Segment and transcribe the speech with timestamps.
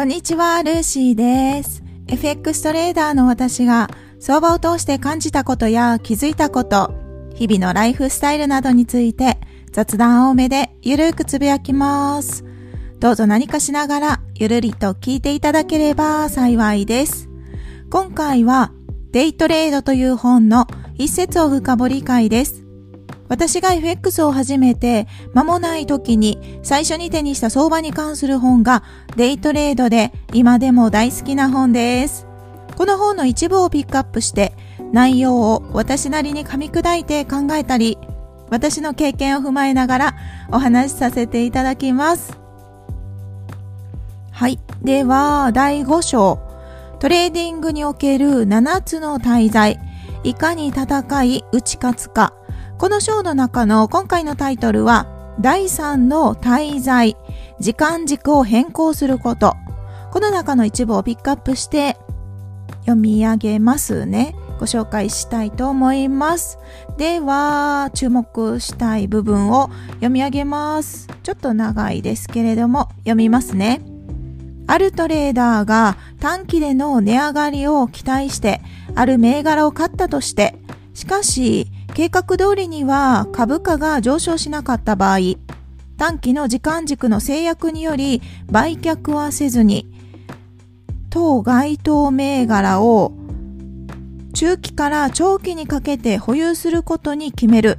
[0.00, 1.82] こんにちは、ルーシーです。
[2.06, 6.94] FX トレーダーの私が相場を通して感じたことや気づいたこと、
[7.34, 9.36] 日々のライフスタイルなどについて
[9.72, 12.46] 雑談多めでゆるくつぶやきます。
[12.98, 17.28] どうぞ何かしながらゆるりと聞いていただければ幸いです。
[17.90, 18.72] 今回は
[19.12, 22.59] デイトレードという本の一節を深掘り会です。
[23.30, 28.82] 私が FX を始めて間もない時に最初に手にした相場に関する本が
[29.16, 32.26] デイトレードで今でも大好きな本です。
[32.76, 34.52] この本の一部をピックアップして
[34.92, 37.98] 内容を私なりに噛み砕いて考えたり
[38.50, 40.16] 私の経験を踏まえながら
[40.50, 42.36] お話しさせていただきます。
[44.32, 44.58] はい。
[44.82, 46.38] では、第5章。
[46.98, 49.78] トレーディングにおける7つの大罪。
[50.24, 52.32] いかに戦い打ち勝つか。
[52.80, 55.06] この章の中の今回のタイトルは、
[55.38, 57.14] 第3の滞在、
[57.58, 59.54] 時間軸を変更すること。
[60.10, 61.98] この中の一部をピックアップして
[62.86, 64.34] 読み上げますね。
[64.58, 66.58] ご紹介したいと思います。
[66.96, 71.06] では、注目したい部分を読み上げます。
[71.22, 73.82] ちょっと長いですけれども、読みますね。
[74.68, 78.62] あるトレーダーが短期での値上がりを期待して、
[78.94, 80.54] ある銘柄を買ったとして、
[80.94, 85.18] しかし、計画通りには株価が上昇しなかった場合、
[85.96, 89.92] 短期の時間軸の制約により売却はせずに、
[91.10, 93.12] 当該当銘柄を
[94.32, 97.78] 中期から長期にかけて保有することに決める。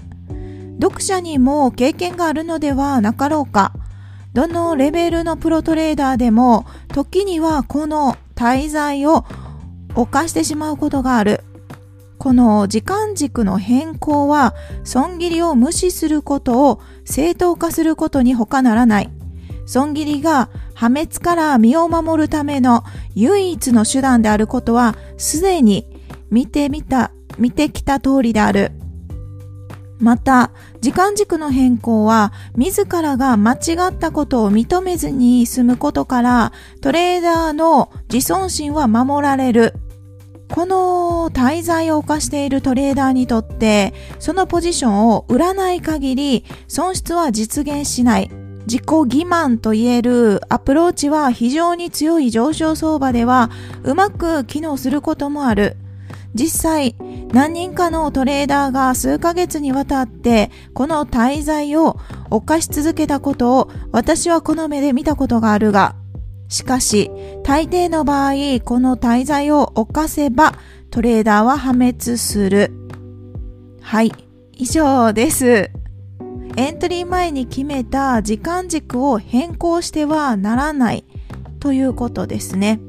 [0.82, 3.74] 読者にも経験があるのではなかろうか。
[4.34, 9.26] どのレベルのプロトレーダーでも時にはこの滞在を
[9.94, 11.44] 犯してしまうことがある。
[12.22, 19.10] この時間軸の変更は損切りを無視することを正当化することに他ならない。
[19.66, 22.84] 損切りが破滅から身を守るための
[23.16, 25.88] 唯一の手段であることはすでに
[26.30, 28.72] 見てみた、見てきた通りである。
[29.98, 33.58] また、時間軸の変更は自らが間違
[33.90, 39.74] ったことを認めずに済むことからトレーダーの自尊心は守られる。
[40.52, 48.30] この滞在を犯しているトレーダーにとって、そのポジションを売らない限り、損失は実現しない。
[48.68, 53.50] 自己欺瞞と言えるアプローチは非常に強い上昇相場では
[53.84, 55.78] うまく機能することもある。
[56.34, 56.96] 実際、
[57.32, 61.98] 何人かのトレーダーが数ヶ月にわたってこの滞在を
[62.30, 65.96] 犯し続けたことを私はこの目で見たことがあるが、
[66.52, 67.10] しかし、
[67.44, 70.54] 大抵の場合、この滞在を犯せば、
[70.90, 72.74] トレーダーは破滅する。
[73.82, 74.12] はい、
[74.58, 75.72] 以上です。
[76.58, 81.06] エントリー前に決めた時間軸を変更してはならない
[81.62, 82.82] ということですね。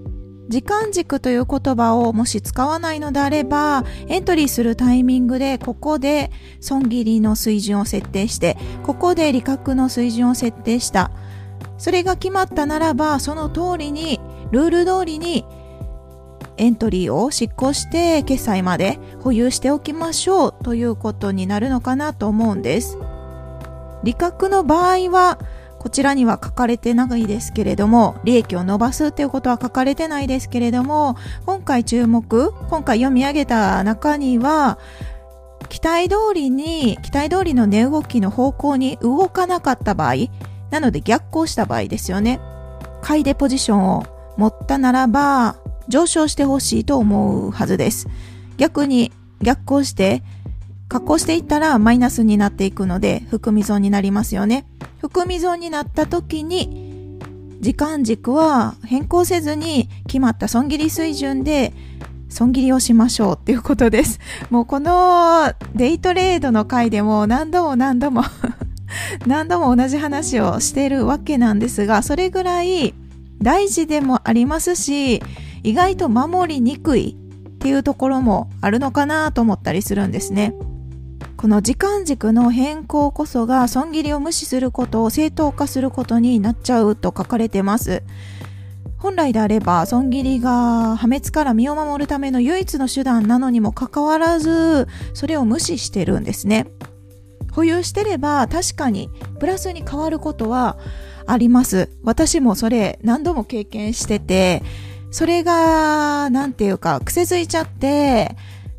[0.48, 11.12] 時間軸という言葉をもし使わないのであれば、エントリーするタイミングでここで損切りの水準を設定して、ここで利確の水準を設定した。
[11.82, 14.20] それが決まったならばその通りに
[14.52, 15.44] ルール通りに
[16.56, 22.98] エントリーを執行して決済まで保有しておきましょうということになるのかなと思うんです。
[24.04, 25.40] 利確の場合は
[25.80, 31.16] こちらには書かれてないですけれども、利益を伸ばすっていうことは書かれてないですけれども、
[31.46, 34.78] 今回注目、今回読み上げた中には、
[35.68, 40.14] 期待通りに、期待通りの値動きの方向に動かなかった場合、
[40.72, 42.40] なので逆行した場合ですよね。
[43.02, 44.06] 買いでポジションを
[44.38, 45.56] 持ったならば
[45.86, 48.08] 上昇してほしいと思うはずです。
[48.56, 49.12] 逆に
[49.42, 50.22] 逆行して
[50.88, 54.66] 加工していったらマイナスになっていくので含み損になりますよね。
[54.98, 57.18] 含み損になった時に
[57.60, 61.74] 時間軸は変更せずに決まった損切り水準で
[62.30, 64.20] 損切りをしましょうっていうことです。
[64.48, 68.22] もうこのデイトレードの回でも何度も何度も
[69.26, 72.94] 何度も同じ話をしているわけなんですが、それぐらい
[73.40, 75.22] 大事でもありますし、
[75.62, 77.16] 意外と守りにくい
[77.48, 80.54] っていうところもあるのかなと思ったりするんですね。
[81.36, 88.04] この時間軸の変更こそが損切りを無視することを正当化することになっちゃうと書かれてます。
[88.98, 96.68] 本来であれば損切りが破滅から身を守るための唯一の手段なのにもかかわらずそれを無視してるんですね。
[97.52, 100.78] 保有してれば確かにプラスに変わることは
[101.26, 101.90] あります。
[102.02, 104.62] 私もそれ何度も経験してて、
[105.10, 108.34] それが、なんていうか、癖づいちゃって、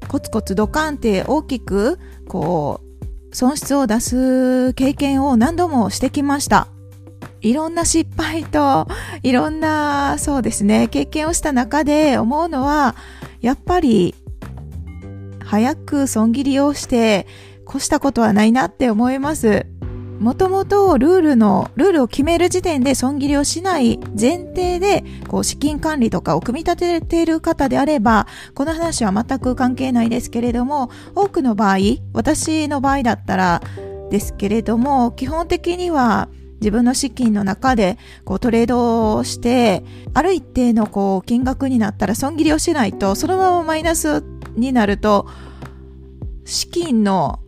[0.08, 2.82] コツコツドカンって大きく、こ
[3.32, 6.68] う、損失を出す経験を何度もしてきました。
[7.42, 8.88] いろんな失敗と、
[9.22, 12.96] いろんな、そうですね、経験をした中で思うのは、
[13.42, 14.16] やっぱり、
[15.44, 17.28] 早く損切りをして、
[17.74, 19.66] 越したことはないなって思います。
[20.20, 31.78] もともとルールの、ルールを決める時点で損切りをしない前提で、こう資金管理とかを組み立てている方であれば、この話は全く関係ないですけれども、多くの場合、
[32.14, 33.62] 私の場合だったら
[34.12, 36.30] ですけれども、基本的には
[36.62, 39.84] 自分の資金の中でこうトレードをして、
[40.14, 44.24] ある一定のこう金額になったら損切りをしないと、そのままマイナス
[44.56, 45.28] になると、
[46.46, 47.40] 資金の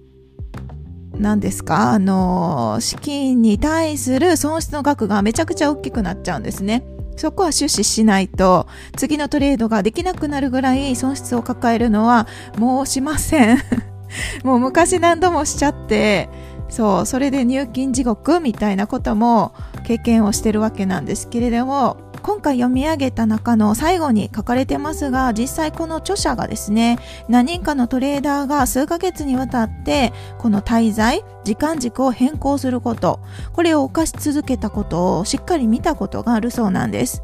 [1.18, 1.92] 何ですか？
[1.92, 6.84] あの、資金に対する損失の額がめちゃくちゃ大きくなっちゃうんですね。
[7.18, 8.68] そこは出資しないと、
[8.98, 12.28] 次のトレードができなくなるぐらい損失を抱えるのは
[12.58, 13.58] もうしません。
[14.44, 16.30] もう昔何度もしちゃって、
[16.68, 19.54] そう、それで入金地獄みたいなことも
[19.86, 26.98] 経験をしてるわけなんですけれども、今回読み上げた中の最後に書かれてますが、実際この著者がですね、
[27.30, 33.19] 何人かのトレーダーが数ヶ月にわたって、この滞在、時間軸を変更すること、
[33.54, 37.22] これを犯し続けたことをしっかり見たことがあるそうなんです。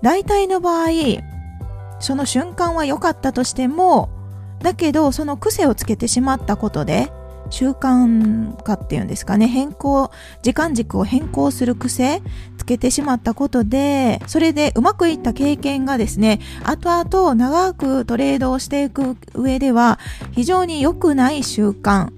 [0.00, 0.88] 大体の場合、
[2.00, 4.08] その瞬間は良かったとしても、
[4.60, 7.12] だけどその癖をつけてしまったことで、
[7.50, 10.10] 習慣化っていうんですかね、変更、
[10.42, 12.22] 時間軸を変更する癖
[12.58, 19.98] つけてしまったことで、それでうまくいった経験がですね、後々長くトレードをしていく上では
[20.32, 22.10] 非常に良くない習慣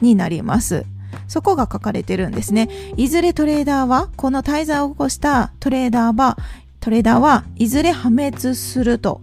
[0.00, 0.84] になります。
[1.28, 2.68] そこが書かれてるんですね。
[2.96, 6.36] いずれトレーダーは、この滞在を起こしたトレーダーは、
[6.80, 9.22] トレーダーはいずれ破滅すると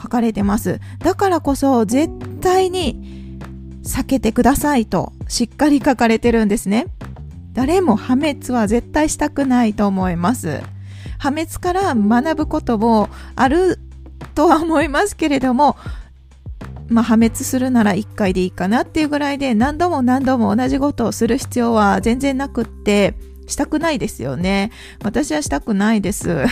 [0.00, 0.80] 書かれてます。
[1.00, 2.10] だからこそ絶
[2.40, 3.21] 対に
[3.82, 6.86] 避けてくださいとしっかり書かれてるんですね。
[7.52, 10.62] 誰も破滅は絶対したくないと思います。
[11.18, 13.78] 破滅から学ぶこともある
[14.34, 15.76] とは思いますけれども、
[16.88, 23.14] まあ、破滅するなら1回でいいかなっていうぐらいで何度も何度も同じことをする必要は全然なくって
[23.46, 24.70] したくないですよね。
[25.02, 26.44] 私はしたくないです。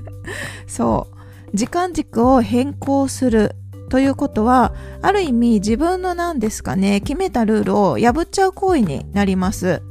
[0.66, 1.08] そ
[1.52, 1.56] う。
[1.56, 3.56] 時間軸を変更する
[3.88, 9.82] ということは、ある意味自分の何ですかね、決めたルールを破っちゃう行為になります。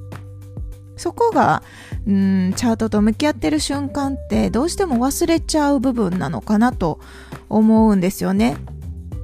[0.95, 1.63] そこが、
[2.07, 7.00] うん、チャートと向き合ってる瞬間ってどうしても忘れちゃう部分なのかなと
[7.50, 8.57] 思うんですよね。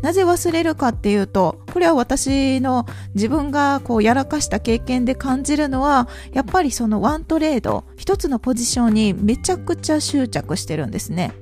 [0.01, 2.86] なぜ忘れるかっていうと、これは私の
[3.16, 11.33] 自分がこうやらかした経験で感じるのは、やっぱりそのワントレード、一つのポジションにめちゃくちゃ執着してるんですね。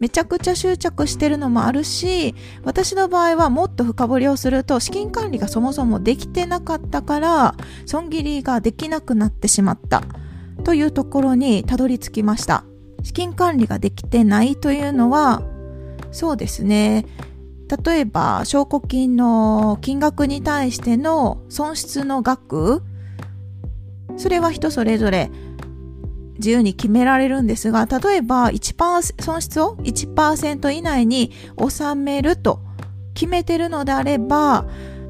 [0.00, 7.54] めちゃくちゃ執着してるのもあるし、私の場合はもっと深掘りをすると、資金管理がそもそもできてなかったから、
[7.84, 10.02] 損切りができなくなってしまった
[10.64, 12.64] というところにたどり着きました。
[13.02, 15.42] 資金管理ができてないというのは、
[16.12, 17.04] そうですね。
[17.84, 22.82] 例えば、証拠金の金額に対しての損失の額、
[24.16, 25.30] それは人それぞれ
[26.40, 32.60] 自由に決められるんですが、例えば1%損失を1%以内に収めると
[33.14, 34.66] 決めてるのであれば、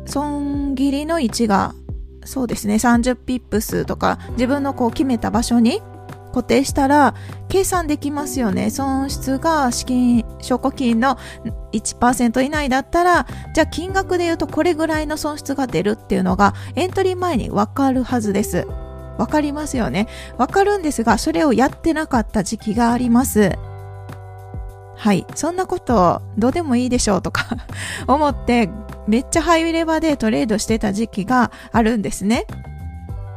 [0.06, 1.74] 損切りの位置が
[2.24, 5.80] そうですね、30ピップスとか自分のこう決めた場所に
[6.32, 7.14] 固定したら
[7.48, 8.70] 計算できますよね。
[8.70, 11.16] 損失が資金、証拠金の
[11.72, 18.66] 1%以内だったら、じゃあ金額で言うとこれぐらいの損失が出るっていうのがエントリー前にわかるはずです。
[19.20, 20.08] わかりますよね。
[20.38, 23.52] わかるんですが、それをやってなかった時期があります。
[24.96, 25.26] はい。
[25.34, 27.44] そんなこと、どうでもいいでしょうとか
[28.08, 28.70] 思って、
[29.06, 32.46] めっちゃハイレバーでトレードしてた時期があるんですね。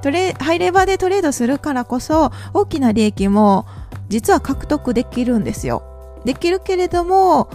[0.01, 3.65] トレ、ハイレバーでトレードするからこそ、大きな利益も
[4.07, 5.83] 実は獲得できるんですよ。
[6.23, 7.49] できるけれども、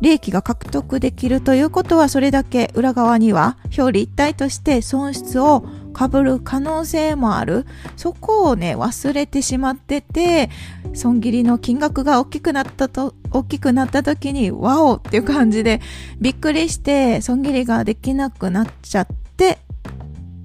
[0.00, 5.64] 利益が獲得できるということはそれだけ裏側には表裏一体として損失を
[5.96, 7.66] 被る可能性もある。
[7.96, 10.50] そこをね、忘れてしまってて、
[10.94, 15.80] 損切りの金額が大きくなったと、大きくなった時に、ワオっていう感じで、
[16.20, 19.58] びっくりして、損切りができなくなっちゃって、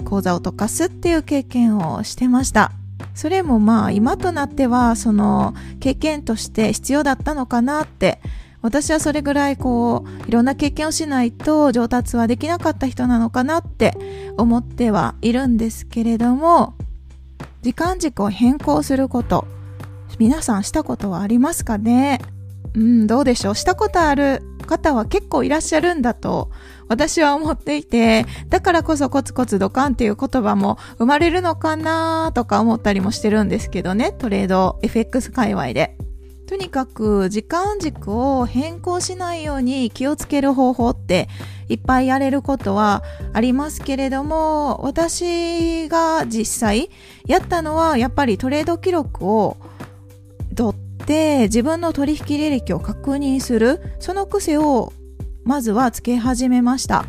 [0.06, 2.72] 口座を溶かすっていう経験をしてました。
[3.14, 8.22] それもまあ今となってはその経験として必要だったのかなって
[8.62, 13.98] 私はそれぐらいこう、いろんな経験をしないと上達はできなかった人なのかなって
[14.38, 16.76] 思ってはいるんですけれども、
[17.62, 19.46] 時間軸を変更すること、
[20.20, 22.20] 皆さんしたことはありますかね？
[22.74, 23.56] うん、どうでしょう？
[23.56, 26.50] したことある方は結構いらっしゃるんだと
[26.88, 35.98] 私は思っていて、だからこそコツコツドカンっていう言葉も生まれるのかなとか思ったりもしてるんですけどね、トレード FX 界隈で。
[36.48, 41.30] とにかく時間軸を変更しないように気をつける方法って
[41.72, 46.90] いっぱいやれることはありますけれども私が実際
[47.26, 49.58] やったのはやっぱりトレード記録を
[50.56, 54.94] 取って自分の取引履歴を確認するその癖を
[55.44, 57.06] まずはつけ始めました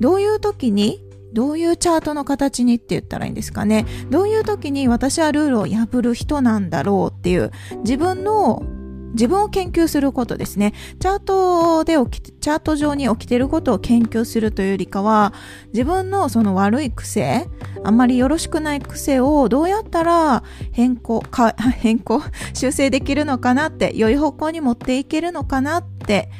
[0.00, 3.86] どういう時にどういうチャートの形にって言ったらいいんですかね。
[4.10, 8.62] どういう時に私はルールを破る人なんだろうっていう自分の
[9.12, 10.72] 自分を研究することですね。
[11.00, 15.32] チャートで起き、チャート上に起きていることを研究するというよりかは、
[15.72, 17.48] 自分のその悪い癖、
[17.84, 20.42] あんまりよろしくない癖をどうやったら
[20.72, 22.22] 変更、か、 変更、
[22.54, 26.30] 修正できるのかなって、良い方向に持っていけるのかなって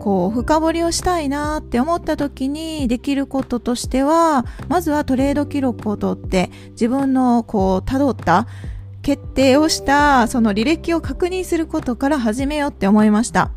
[0.00, 8.48] こう深掘りをしたいなって思った時にできることとしてはまずはトレード記録を取って自分のこう辿った
[9.02, 13.50] 決定をしたその履歴を確認することから始めようって思いました。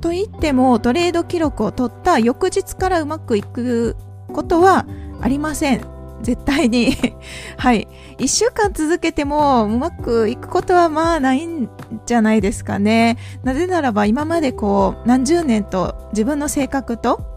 [0.00, 3.96] と言ってもトレード記録を取った翌日からうまくいく
[4.32, 4.86] ことは
[5.20, 6.00] ありません。
[6.22, 6.94] 絶対に
[7.56, 7.88] はい。
[8.18, 11.68] 一週間続けてもうまくいくことはまあないん
[12.04, 13.16] じゃないですかね。
[13.42, 17.29] なぜならば今までこう何十年と自分の性格と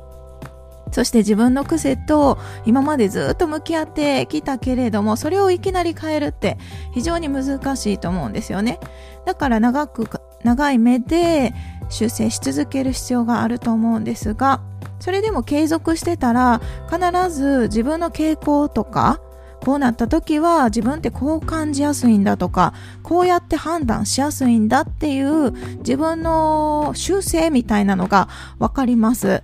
[0.94, 6.58] そして自分の癖と今までずっと向き合ってきたけれども、それをいきなり変えるって
[6.94, 8.80] 非常に難しいと思うんですよね。
[9.26, 10.08] だから長く、
[10.44, 11.54] 長い目で
[11.90, 14.62] 修正し続ける必要があると思うんですが、
[15.00, 19.20] それでも継続してたら必ず自分の傾向とか
[19.64, 28.28] こうなった時は自分ってこう感じやすいんだとかこうやって判断しやすいんだっていう自分の修正みたいなのが
[28.60, 29.44] 分かります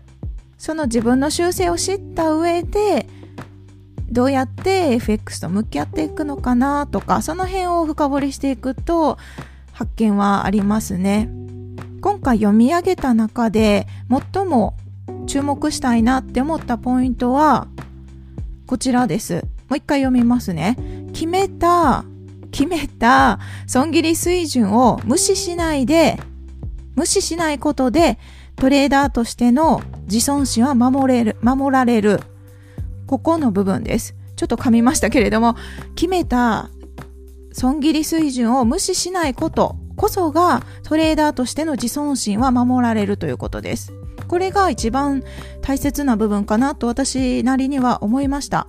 [0.59, 3.07] その自分の修正を知った上で
[4.11, 9.17] どうやって FX と向き合っていくのかなとかその辺を深掘りしていくと
[9.71, 11.31] 発見はありますね
[12.01, 13.87] 今回読み上げた中で
[14.33, 14.75] 最も
[15.29, 17.67] 注目したいなって思ったポイントは、
[18.65, 19.43] こちらです。
[19.67, 20.75] もう一回読みますね。
[21.13, 22.03] 決めた、
[22.51, 26.19] 決めた損切り水準を無視しないで、
[26.95, 28.17] 無視しないことで、
[28.59, 32.19] トレーダーとしての自尊心は守れる、守られる。
[33.07, 34.15] ここの部分です。
[34.35, 35.55] ちょっと噛みましたけれども、
[35.95, 36.69] 決めた
[37.51, 43.93] 損切り水準を無視しないことこそがトレーダーとしての自尊心は守られるということです。
[44.29, 45.23] これが一番
[45.61, 48.67] 大切な部分かなと私なりには思いました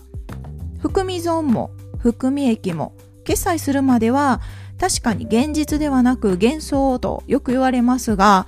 [0.80, 4.40] 含み損も含み益も決済するまでは
[4.80, 8.46] 確かに現実ではなく幻想とよく言われますが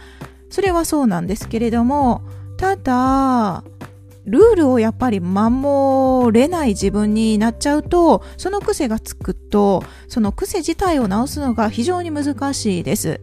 [0.53, 2.23] それはそうなんですけれども
[2.59, 3.65] ただ
[4.25, 13.21] ルールをやっぱり守れない自分になっちゃうとその癖がつくとその癖自体を直すのが非常に難しいです。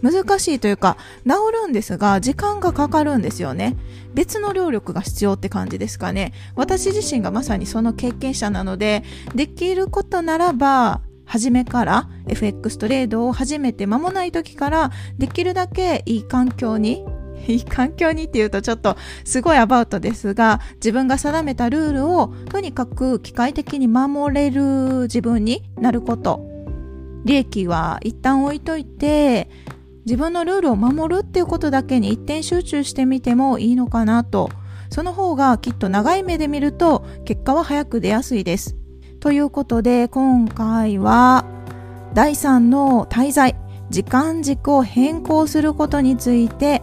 [0.00, 1.32] 難しいというか治
[1.64, 3.76] るんですが時間がかかるんですよね。
[4.14, 6.32] 別の労力が必要って感じですかね。
[6.54, 9.02] 私自身がまさにその経験者なので
[9.34, 17.04] できることならば初めから FX トレードを始めて間もない時からできるだけいい環境に
[17.46, 26.40] いい環境にっていうとちょっとすごいアバウトですが自分が定めたルールをとにかく機械的に守れる自分になること
[27.24, 29.50] 利益は一旦置いといて
[30.06, 34.48] 自分のルールを守るっていうことだけに一点集中してみてもいいのかなと
[34.88, 38.78] その方がきっと長い目で見ると結果は早く出やすいです。
[39.20, 41.44] ということで今回は
[42.14, 43.56] 第3の滞在
[43.90, 46.82] 時間軸を変更することについて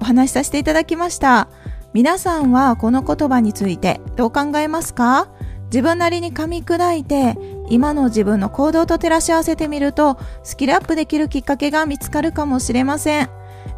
[0.00, 1.48] お話しさせていただきました。
[1.92, 5.28] 皆さんはこの言葉についてどう考えますか？
[5.66, 7.36] 自分なりに噛み砕いて
[7.68, 13.30] 今の自分の行動と照らし合わせてみるとスキルアップできるきっかけが見つかるかもしれません。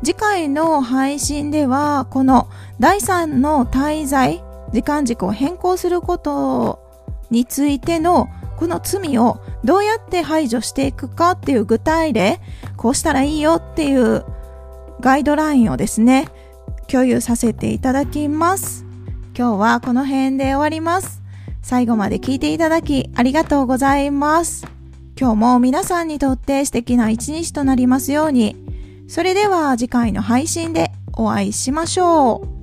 [0.02, 6.83] 次回の配信ではこの第3の滞在時間軸を変更すること
[7.30, 12.40] についてのこの罪をどうやって排除していくかっていう具体例
[12.76, 14.24] こうしたらいいよっていう
[15.00, 16.28] ガイドラインをですね
[16.86, 18.84] 共有させていただきます
[19.36, 21.24] 今日はこの辺で終わります
[21.64, 24.66] 最後まで聞いていただきありがとうございます。
[25.18, 28.54] 今日も皆さんにとって素敵な一日となりますように。
[29.08, 32.53] それでは次回の配信でお会いしましょう。